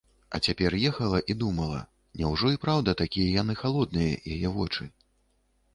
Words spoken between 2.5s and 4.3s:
і праўда- такія яны халодныя,